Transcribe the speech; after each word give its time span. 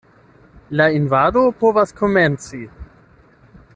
La 0.79 0.87
invado 0.99 1.43
povas 1.59 1.93
komenci. 2.01 2.63